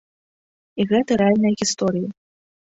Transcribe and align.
І 0.79 0.87
гэта 0.93 1.19
рэальныя 1.25 1.53
гісторыі. 1.63 2.07